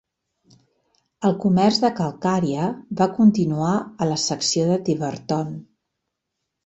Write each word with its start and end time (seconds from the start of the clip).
El 1.27 1.35
comerç 1.43 1.77
de 1.83 1.91
calcària 1.99 2.65
va 3.01 3.09
continuar 3.21 3.75
a 4.07 4.09
la 4.13 4.19
secció 4.25 4.67
de 4.71 4.79
Tiverton. 4.89 5.55